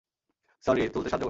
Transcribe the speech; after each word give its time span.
Sorry, 0.63 0.81
তুলতে 0.89 1.09
সাহায্য 1.09 1.11
করুন। 1.11 1.19